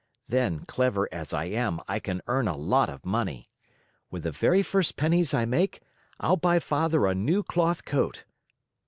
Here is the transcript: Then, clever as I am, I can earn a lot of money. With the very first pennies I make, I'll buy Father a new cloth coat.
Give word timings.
Then, 0.27 0.61
clever 0.65 1.07
as 1.13 1.31
I 1.31 1.43
am, 1.45 1.79
I 1.87 1.99
can 1.99 2.23
earn 2.25 2.47
a 2.47 2.57
lot 2.57 2.89
of 2.89 3.05
money. 3.05 3.51
With 4.09 4.23
the 4.23 4.31
very 4.31 4.63
first 4.63 4.95
pennies 4.97 5.31
I 5.31 5.45
make, 5.45 5.79
I'll 6.19 6.37
buy 6.37 6.57
Father 6.57 7.05
a 7.05 7.13
new 7.13 7.43
cloth 7.43 7.85
coat. 7.85 8.23